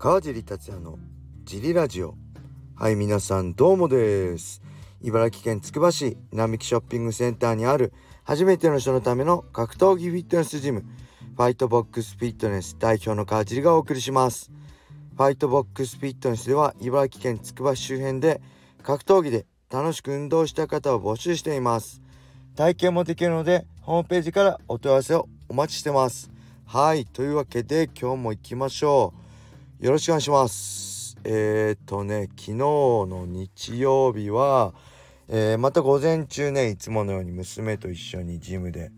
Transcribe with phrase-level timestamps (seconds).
[0.00, 0.96] 川尻達也の
[1.42, 2.14] ジリラジオ。
[2.76, 4.62] はい皆さんどうもです。
[5.00, 10.84] 茨城県つくば市並木ショッピングセンターにある初めての人のための格闘技フィットネスジム
[11.36, 14.52] ファイトボックスフィットネス代表の川尻がお送りします。
[15.16, 18.40] ファイトボックスフィットネスでは茨城県つくば市周辺で
[18.84, 22.00] 格闘技で楽しく運動した方を募集しています。
[22.54, 26.30] 体験もできるのでホームページからお問い合わせをお待ちしてます。
[26.66, 29.27] はいというわけで今日も行きましょう。
[29.80, 31.16] よろしくお願いします。
[31.22, 34.74] えー、っとね昨日の日曜日は、
[35.28, 38.90] えー、また午前中ねいつものように娘と一緒にジムで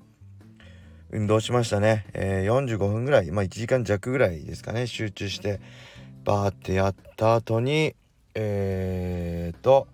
[1.11, 5.61] 運動しましたね、えー、45分ぐらいまあ1時間弱ぐらいですかね集中して
[6.25, 7.95] バーってやった後に
[8.35, 9.87] え、っと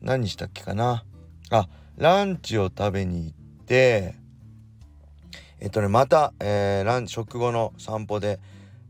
[0.00, 1.04] 何したっけかな。
[1.50, 4.14] あランチを食べに行って
[5.60, 8.40] えっとねまた、えー、ラン食後の散歩で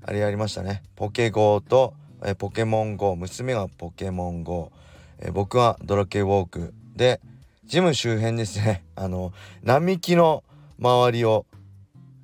[0.05, 0.83] あれやりましたね。
[0.97, 4.73] ポケ GO と、え、ポケモン GO 娘がポケモン GO、
[5.21, 7.21] え、僕はドラケウォークで
[7.65, 8.85] ジム周辺ですね。
[8.97, 10.43] あの並木の
[10.79, 11.47] 周りを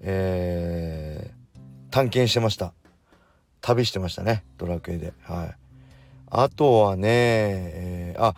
[0.00, 2.72] えー、探検してました。
[3.60, 4.44] 旅してましたね。
[4.56, 5.12] ドラクエで。
[5.22, 5.56] はい。
[6.30, 8.34] あとはねえー、あ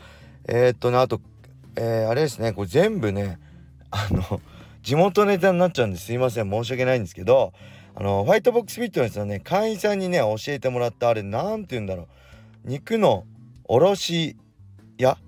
[0.48, 1.20] えー、っとねあと
[1.76, 2.52] えー、あれですね。
[2.52, 3.38] これ全部ね
[3.90, 4.40] あの
[4.82, 6.50] 地元ネタになっちゃうんですいません。
[6.50, 7.52] 申し訳ないんですけど
[7.94, 12.06] あのファイトボックスフィットネスのね会員さんにね教えてもらったあれ何て言うんだろう。
[12.64, 13.24] 肉の
[13.64, 14.36] 卸
[14.98, 15.18] 屋？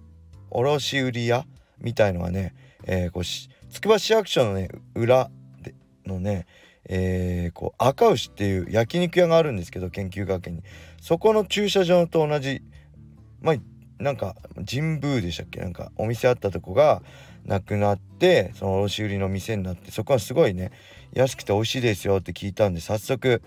[0.51, 1.47] 卸売屋？
[1.79, 5.31] みたいのがね、えー、こうつくば市役所のね裏
[5.63, 5.75] で
[6.07, 6.47] のね
[6.89, 10.63] えー、こう赤牛っていう焼肉屋があるんですけど研究学園に。
[11.01, 12.63] そこの駐車場と同じ
[13.41, 13.57] まあ
[14.03, 14.35] なんか
[14.69, 15.61] 神宮でしたっけ？
[15.61, 17.03] なんかお店あったとこが
[17.45, 20.73] なくなってその卸売の店になってそこはすごいね
[21.13, 23.43] 安くて美味しいですよって聞いたんで早速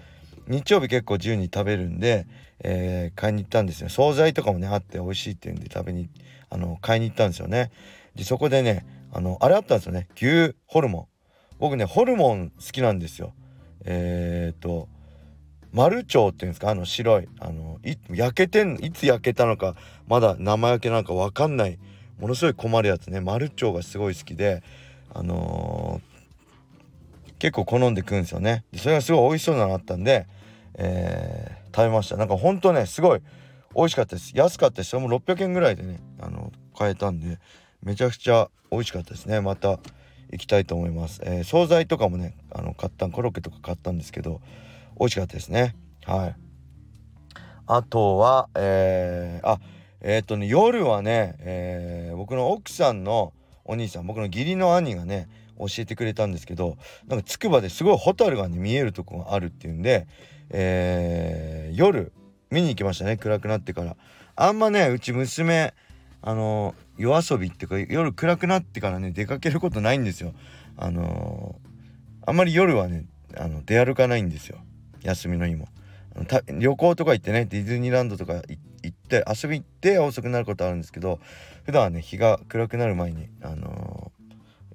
[0.47, 2.27] 日曜日結構自由に食べるんで、
[2.63, 3.89] えー、買いに行ったんですよ。
[3.89, 6.09] 惣菜とかもねあって美味しいっていうんで食べに
[6.49, 7.71] あの買いに行ったんですよね。
[8.15, 10.07] でそこでねあのあれあったんですよね。
[10.15, 11.07] 牛ホルモン。
[11.59, 13.33] 僕ねホルモン好きなんですよ。
[13.83, 14.87] えー、っと
[15.75, 16.69] 丸腸っていうんですか？
[16.69, 19.75] あの白いあの焼けてんいつ焼けたのか
[20.07, 21.77] まだ生焼けなんか分かんない。
[22.17, 23.19] ものすごい困るやつね。
[23.19, 24.63] 丸腸がすごい好きで
[25.13, 28.63] あのー、結構好んで食うんですよね。
[28.77, 30.25] それがすごい美味しそうなのあったんで、
[30.75, 32.15] えー、食べました。
[32.15, 33.19] なんかほんとねすごい
[33.75, 34.31] 美味しかったです。
[34.33, 34.91] 安かったです。
[34.91, 37.37] それも600円ぐらいでねあの買えたんで
[37.83, 39.41] めちゃくちゃ美味しかったですね。
[39.41, 39.79] また
[40.31, 44.41] 行きたいと思います、えー、惣菜とかもねあの買ったコロッケとか買ったんですけど
[44.99, 45.75] 美味しかったですね。
[46.05, 46.35] はい。
[47.67, 49.59] あとはえー、あ
[50.01, 60.07] えっ、とね夜はね、えー、僕の奥さんのお兄さん僕の義理の兄がね教えてくれたんですけどなんかつくばですごいホタルがね見えるとこがあるっていうんで、
[60.51, 62.11] えー、夜
[62.51, 63.97] 見に行きましたね暗くなってから。
[64.35, 65.73] あんまねうち娘
[66.21, 70.33] あの夜遊びっていうか夜暗くなってからね出かけることないんですよ。
[70.77, 73.05] あのー、あんまり夜はね
[73.37, 74.57] あの出歩かないんですよ。
[75.05, 75.67] 休みの日も。
[76.47, 78.43] 旅行とか行ってねディズニーランドとか行
[78.87, 81.19] って遊び行って遅くなることあるんですけど
[81.65, 84.13] 普段はね日が暗くなる前に、あの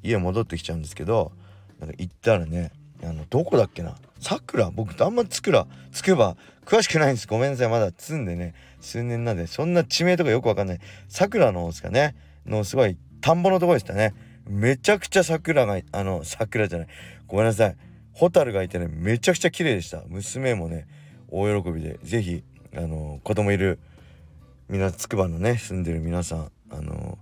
[0.02, 1.32] ー、家戻ってきちゃうんですけど
[1.78, 3.96] なんか行ったらねあのどこだっけな？
[4.18, 4.70] さくら？
[4.70, 6.36] 僕あんまつくらつくば
[6.66, 7.26] 詳しくないんです。
[7.26, 7.68] ごめんなさい。
[7.70, 10.80] まだ積んでね数年なんでそんな地名とかよくわかんない。
[11.08, 12.14] さくらのですかね？
[12.44, 14.12] のすごい田んぼのとこでしたね。
[14.46, 16.88] めちゃくちゃ桜があの桜じゃない。
[17.26, 17.76] ごめんなさい。
[18.20, 20.02] ホタルがいてねめちゃくちゃ綺麗でした。
[20.08, 20.86] 娘もね
[21.30, 21.98] 大喜びで。
[22.02, 22.44] 是非
[22.76, 23.78] あの子供いる
[24.68, 27.16] みなつくばのね住んでる皆さんあの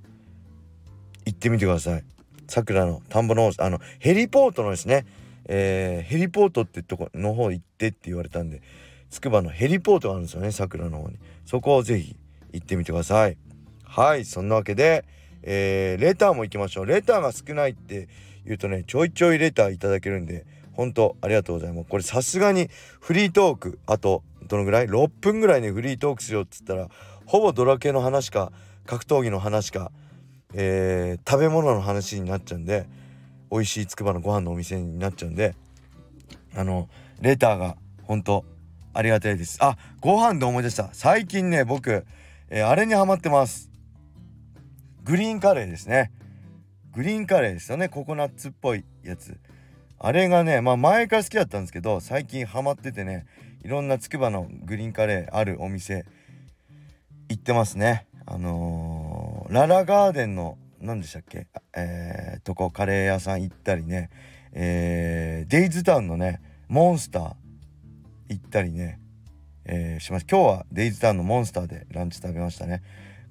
[1.25, 2.04] 行ってみてください。
[2.48, 5.06] さくらの田んぼのあのヘリポートのですね、
[5.44, 8.60] えー、ヘリポートってとこの方行ってって言われたんで
[9.08, 11.19] つくばのヘリポートがあるんですよねさくらの方に。
[11.47, 12.16] そこをぜひ
[12.53, 13.37] 行ってみてください。
[13.84, 15.04] はいそんなわけで、
[15.44, 16.87] えー、レターも行きましょう。
[16.87, 18.08] レターが少ないって
[18.44, 20.44] 言うとねちょいちょいレターいただけるんで
[20.78, 21.88] 本当ありがとうございます。
[21.88, 22.70] これさすがに
[23.00, 26.86] フリートークあとどのぐらい？6分ぐらいねフリートークしようっつったら
[27.26, 28.52] ほぼドラ系の話か
[28.86, 29.90] 格闘技の話か、
[30.54, 32.86] えー、食べ物の話になっちゃうんで
[33.50, 35.56] 美味しいつくばのご飯のお店になっちゃうんで
[36.54, 36.88] あの
[37.20, 38.44] レターが本当
[38.94, 39.58] ありがたいです。
[39.60, 40.90] あご飯で思い出した。
[40.92, 42.06] 最近ね僕、
[42.50, 43.69] えー、あれにハマってます。
[45.02, 46.12] グリーンカレーですね。
[46.94, 47.88] グリーンカレーですよね。
[47.88, 49.36] ココナッツっぽいやつ。
[49.98, 53.26] あれがねまあ前から好きだったんですけど最近ハマっててね
[53.64, 56.04] いろんなつくばのグリーンカレーあるお店
[57.28, 58.06] 行ってますね。
[58.24, 61.46] あのー、ララガーデンの何でしたっけ？
[61.76, 64.10] えー、とこカレー屋さん行ったりね。
[64.52, 67.34] えー、デイズタウンのねモンスター
[68.28, 69.00] 行ったりね。
[69.64, 70.26] えー、します。
[70.30, 72.82] 今日はデイズタウンのモンスターでランチ食べましたね。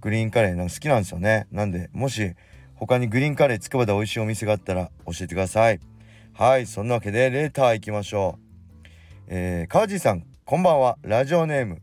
[0.01, 1.47] グリーンカレーなんか好きなんですよね。
[1.51, 2.35] なんでもし
[2.75, 5.79] 他にグリーンカレーつくばで美味しいお店があったら教えてください。
[6.39, 8.83] はいそんなわけでレター行きましょう。
[9.25, 10.99] えー、川地さんこんばんは。
[11.01, 11.81] ラジオネーム、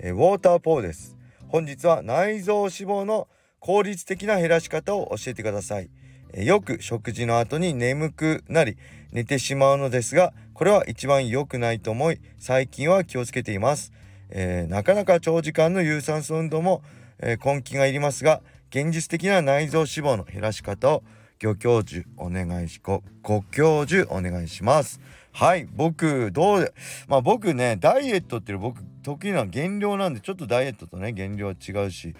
[0.00, 1.16] えー、ウォーターポーです。
[1.46, 3.28] 本日は内臓脂肪の
[3.60, 5.90] 効率的な減らし方を教えてください、
[6.32, 8.76] えー、よく食事の後に眠くなり
[9.12, 13.92] 寝てしまうのですがこれは一番良くないと思い最近は気をつけています、
[14.28, 16.82] えー、なかなか長時間の有酸素運動も、
[17.20, 21.04] え、根気がいりますが現実的な内臓脂肪の減らし方を
[21.44, 24.98] ご教授お願いしごご教授お願いします。
[25.32, 26.74] はい僕どう
[27.06, 32.14] まあ僕ねダイエットっていう僕得意な減量なんでちょっとダイエットとね減量は違うし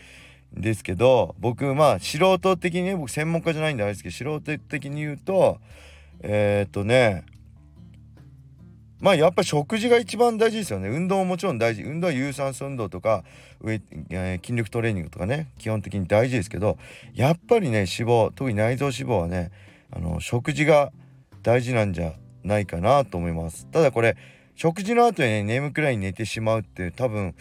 [0.53, 5.59] ですけど僕まあ素人的にね僕専門家じゃないんであれですけど素人的に言うと
[6.21, 7.25] えー、っとね
[9.04, 10.88] まあやっぱ食事が一番大事ですよね。
[10.88, 11.82] 運動ももちろん大事。
[11.82, 13.22] 運動は有酸素運動とか、
[13.62, 15.50] えー、筋力トレーニングとかね。
[15.58, 16.78] 基本的に大事ですけど
[17.12, 19.52] やっぱりね脂肪特に内臓脂肪はね
[19.92, 20.90] あの食事が
[21.42, 22.14] 大事なんじゃ
[22.44, 23.66] ないかなと思います。
[23.66, 24.16] ただこれ
[24.54, 27.34] 食事の後にね眠くらいに寝てしまうって多分、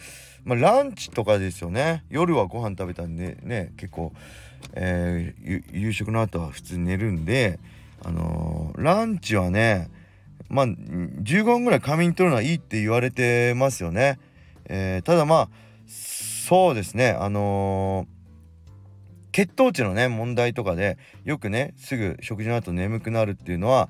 [0.44, 2.04] まあ、ランチとかですよね。
[2.10, 4.12] 夜はご飯食べたんでね結構、
[4.74, 7.58] えー、夕食の後は普通に寝るんで
[8.04, 9.88] あのー、ランチはね
[10.54, 14.20] まあ15分ぐらい仮眠取るのはいいって言われてますよね、
[14.66, 15.48] えー、ただまあ
[15.88, 17.10] そうですね。
[17.10, 18.06] あの
[19.32, 23.88] 血糖値のね問題とかでよくねすぐ食事の後眠くなるっていうのは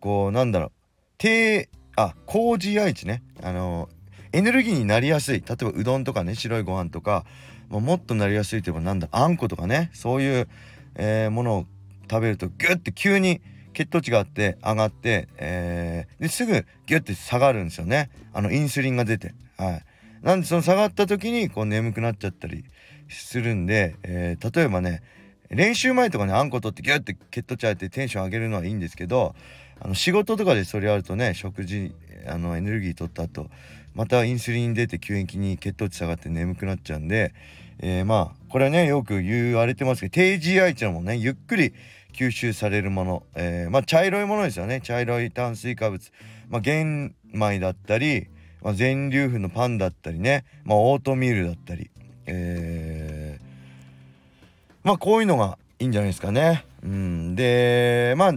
[0.00, 0.72] こうなんだろう。
[1.18, 3.22] 低あ高 GI 値ね。
[3.42, 3.90] あの
[4.32, 5.42] エネルギーになりやすい。
[5.46, 7.26] 例えばうどんとかね白いご飯とか、
[7.68, 9.90] まあ、もっとなりやすいといえばなんだあんことかね。
[9.92, 10.48] そういう、
[10.94, 11.66] えー、ものを
[12.10, 13.42] 食べるとギュッて急に
[13.76, 18.08] 血糖値があって上がって、えー、ですぐギュッて下がるんですよね。
[18.32, 19.34] あのインスリンが出て。
[19.58, 19.84] はい。
[20.22, 22.64] なんでその下がった時にこう眠くなっちゃったり
[23.10, 25.02] するんで、えー、例えばね
[25.50, 29.34] 練習前とかねあんこ取ってギュッて血糖値上げてテンション上げるのはいいんですけど
[29.78, 31.92] あの仕事とかでそれあるとね食事
[32.26, 33.48] あのエネルギー取った後
[33.94, 37.34] またインスリン出て急激に血糖値下がって眠くなっちゃうんで、
[37.78, 41.74] えー、まあこれはねよく言われてますけど低 GI 値のもねゆっくり
[42.16, 44.80] 吸収されるもの、えー、まあ茶色いものですよね。
[44.80, 46.10] 茶色い炭水化物、
[46.48, 48.28] まあ、玄米だったり、
[48.62, 51.90] まあ、全粒粉のパンだったりね、まあ、オートミールだったり、
[52.24, 53.46] えー、
[54.82, 56.64] まあこういうのがいいんじゃないですかね。
[56.82, 58.34] うん、でまあ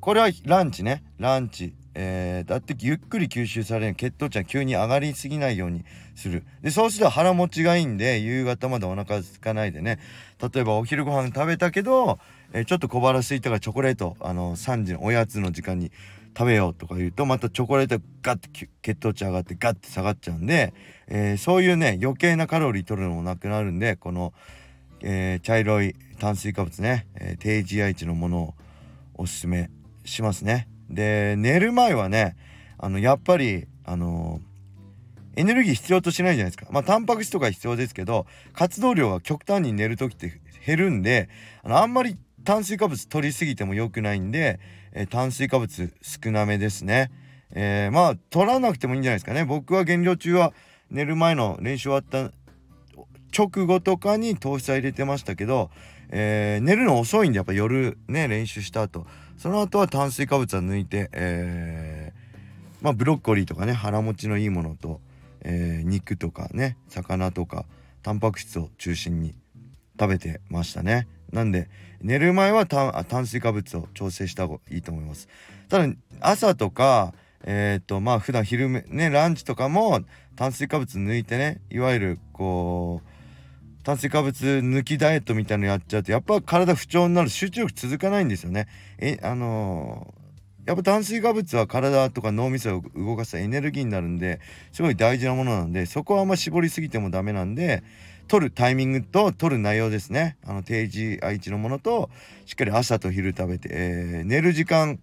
[0.00, 1.02] これはランチね。
[1.18, 1.74] ランチ。
[1.94, 3.94] えー、だってゆっくり吸収される。
[3.94, 6.44] 血糖値は急に上がりすぎないようにする。
[6.62, 9.98] でそうすると腹持ちがいいんで夕方までお腹空かないでね。
[10.40, 12.18] 例えばお昼ご飯食べたけど、
[12.52, 15.90] え、ちょっと小腹空いたからチョコレートあの3時のおやつの時間に
[16.36, 18.48] 食べようとか言うとまたチョコレートガッて
[18.82, 20.72] 血糖値上がってガッて下がっちゃうんで、
[21.06, 24.32] えー、そういうね余計なカロリー取るのもなくなるんでこの、
[25.02, 28.54] え茶色い炭水化物ね、え低 GI 値のものを
[29.14, 29.70] おすすめ
[30.04, 30.68] しますね。
[30.88, 32.36] で寝る前はね
[32.78, 34.40] あのやっぱりあの
[35.36, 41.28] エネルギー必要としないじゃないですかまあタンパク質とか必要ですけど活動量が極端に寝る時って減るんで
[41.62, 44.60] あのあんまり炭水化物取りすぎても良くないんで、
[44.92, 47.10] えー、炭水化物少なめですね。
[47.54, 49.44] えー、まあ取らなくてもいいんじゃないですかね。
[49.44, 50.52] 僕は減量中は
[50.90, 52.32] 寝る前の練習終わった
[53.36, 55.70] 直後とかに糖質は入れてましたけど、
[56.10, 59.06] えー、寝るの遅いんでやっぱ夜ね練習した後。
[59.38, 65.00] その後は炭水化物は抜いて、えー、まあブロッコリーとかね腹持ちのいいものと、
[65.40, 67.64] えー、肉とかね魚とか
[68.02, 69.34] タンパク質を中心に
[69.98, 71.06] 食べてましたね。
[71.32, 71.68] なんで
[72.00, 75.28] 寝る前は炭水化物を調整した方がいいと思います
[75.68, 80.00] ただ朝とかえっ、ー、とまあ普段昼ねランチとかも
[80.36, 83.12] 炭水化物抜いてねいわゆるこう
[83.82, 88.68] 炭水化物抜きダイエットみたいのやっちゃうとやっぱ体不調になる集中力続かないんですよね。
[88.98, 97.82] えあのー、やっぱ炭水化物は体とか脳みそを動かすエネルギーになるんですごい大事なものなんでそこはあんま絞りすぎてもダメなんで
[98.32, 100.38] 取るタイミングと取る内容ですね。
[100.46, 102.08] あの定時愛知のものと
[102.46, 105.00] しっかり朝と昼食べて、えー、寝る時間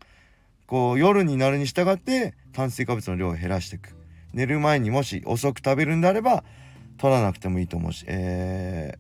[0.66, 3.96] こう夜になるに従って炭水化物の量を減らしていく。
[4.34, 6.44] 寝る前にもし遅く食べるんであれば
[6.98, 8.98] 取らなくてもいいと思うし、え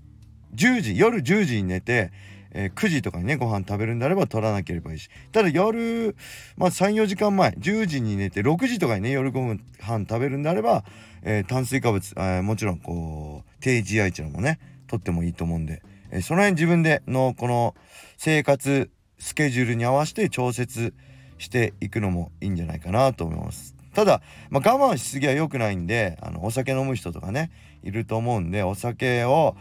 [0.56, 2.12] ー、10時夜10時に寝て、
[2.52, 6.16] えー、9時とかにねご飯食べるんであれば取らなければいいしただ夜、
[6.58, 10.84] まあ、34時間前10時に寝て6時とかにね夜ご飯食べるんであれば、
[11.22, 17.76] えー、炭水化物、えー、もちろんこう低 GI 値のもね取ってもいいと思うんで、えー、その辺自分でのこの
[18.18, 18.90] 生活
[19.20, 20.94] スケジュールに合わせて調節
[21.38, 23.76] していくのもいいんじゃないかなと思います。
[23.94, 27.52] ただ、まあ、我慢しすぎは良くないんであのお酒飲む人とかね
[27.84, 29.56] いると思うんでお酒を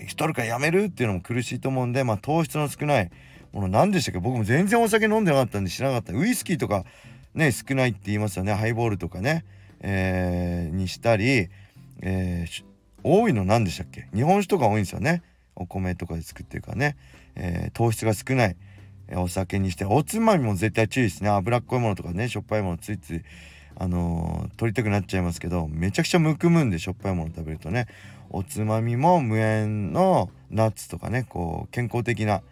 [0.00, 3.10] 一人かやめるっていうのも苦しいと思うんで、まあ、糖質の少ない
[3.52, 3.68] もの。
[3.68, 4.20] 何でしたっけ？
[4.20, 6.18] 僕も全然お酒飲んでなかったんで知らなかった。
[6.18, 6.84] ウイスキーとか
[7.34, 8.54] ね少ないって言いますよね。
[8.54, 9.44] ハイボールとかね、
[9.80, 11.48] えー、にしたり、
[12.00, 12.64] えー、
[13.04, 14.08] 多いの何でしたっけ？
[14.14, 15.22] 日本酒とか多いんですよね。
[15.54, 16.96] お米とかで作ってるからね、
[17.36, 18.56] えー、糖質が少ない。
[19.14, 19.84] お酒にして。
[19.84, 21.28] おつまみも絶対注意ですね。
[21.28, 23.22] 脂っこいものとかねしょっぱいものついつい
[23.76, 27.88] あのー、取りたくなっちゃいますけどめちゃくちゃむくむんでしょっぱいもの食べるとね。
[28.32, 32.42] おつまみも無塩のナッツとかねこう健康的な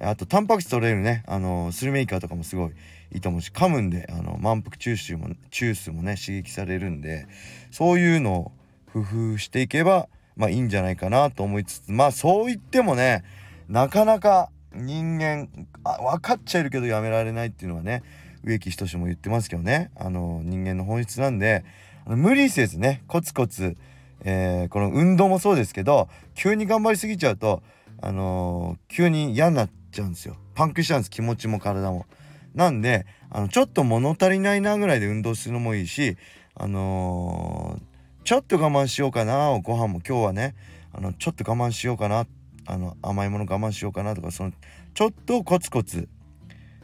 [0.00, 2.70] あとタンパク質取れるねあの、スルメイカーとかもすごい
[3.12, 7.26] いいと思うし噛むんであの満腹中枢も中枢もね刺激されるんで
[7.70, 8.52] そういうのを
[8.92, 9.00] 工
[9.34, 13.24] 夫していけばまあいいんじゃないかなと思いつつまあそう言ってもね
[13.68, 15.48] なかなか人間
[15.84, 18.02] あ分かっちゃいるけどやめられないっていうのはね
[18.44, 21.64] 植木仁も言ってますけどねあの人間の本質なんで
[22.06, 23.76] 無理せずねコツコツ、
[24.22, 27.62] えー、この運動もそうですけど急に頑張りすぎちゃうと
[28.00, 30.36] あのー、急に嫌になっちゃうんですよ。
[30.54, 32.06] パンクしちゃうんです気持ちも体も。
[32.54, 36.16] なんであのちょっと物足りないなぐらいで運動するのもいいし
[36.54, 40.54] あのー、ちょっと我慢しようかなご飯も今日はね。
[40.92, 42.26] あのちょっと我慢しようかな
[42.66, 44.52] あの甘いもの我慢しようかなとかその
[44.94, 46.08] ちょっとコツコツ、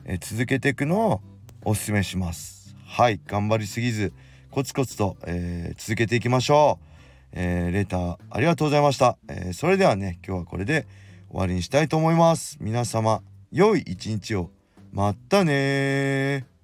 [0.04, 1.20] え続けていくのを
[1.64, 2.76] おすすめします。
[2.86, 4.12] はい頑張りすぎず
[4.50, 6.85] コツコツと、えー、続けていきましょう、
[7.38, 10.86] えー、レターありがとうございました、えー、それではね今日はこれで
[11.30, 12.56] 終わりにしたいと思います。
[12.60, 14.50] 皆様良い一日を。
[14.92, 16.55] またね